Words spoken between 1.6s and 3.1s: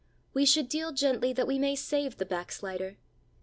save the backslider.